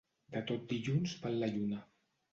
[0.35, 1.85] De tot dilluns val la lluna.